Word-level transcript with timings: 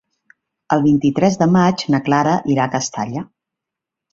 El 0.77 0.81
vint-i-tres 0.85 1.37
de 1.43 1.47
maig 1.57 1.83
na 1.97 2.01
Clara 2.09 2.33
irà 2.55 2.67
a 2.67 2.73
Castalla. 2.77 3.25